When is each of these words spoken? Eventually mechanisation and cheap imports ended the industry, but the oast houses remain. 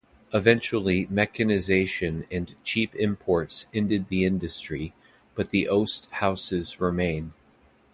Eventually 0.33 1.05
mechanisation 1.11 2.25
and 2.31 2.55
cheap 2.63 2.95
imports 2.95 3.67
ended 3.71 4.07
the 4.09 4.25
industry, 4.25 4.95
but 5.35 5.51
the 5.51 5.69
oast 5.69 6.09
houses 6.09 6.79
remain. 6.81 7.33